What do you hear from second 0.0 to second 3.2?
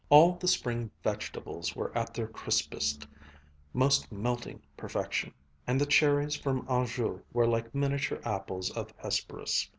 All the spring vegetables were at their crispest,